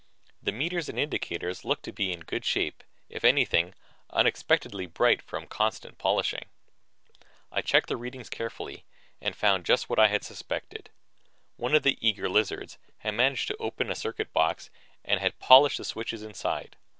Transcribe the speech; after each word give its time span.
The 0.41 0.51
meters 0.51 0.89
and 0.89 0.97
indicators 0.97 1.63
looked 1.63 1.83
to 1.83 1.91
be 1.91 2.11
in 2.11 2.21
good 2.21 2.43
shape; 2.43 2.83
if 3.07 3.23
anything, 3.23 3.75
unexpectedly 4.09 4.87
bright 4.87 5.21
from 5.21 5.45
constant 5.45 5.99
polishing. 5.99 6.45
I 7.51 7.61
checked 7.61 7.87
the 7.87 7.97
readings 7.97 8.27
carefully 8.27 8.83
and 9.21 9.35
found 9.35 9.63
just 9.63 9.91
what 9.91 9.99
I 9.99 10.07
had 10.07 10.23
suspected. 10.23 10.89
One 11.55 11.75
of 11.75 11.83
the 11.83 11.99
eager 12.01 12.27
lizards 12.27 12.79
had 12.97 13.13
managed 13.13 13.47
to 13.49 13.57
open 13.57 13.91
a 13.91 13.95
circuit 13.95 14.33
box 14.33 14.71
and 15.05 15.19
had 15.19 15.37
polished 15.37 15.77
the 15.77 15.85
switches 15.85 16.23
inside. 16.23 16.77